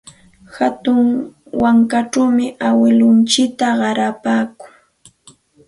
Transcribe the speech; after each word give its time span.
Hatun 0.57 1.07
wankachawmi 1.61 2.45
awkilluntsikta 2.67 3.67
qarapaakuntsik. 3.79 5.43